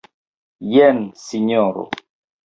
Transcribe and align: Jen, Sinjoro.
Jen, 0.75 1.01
Sinjoro. 1.25 1.85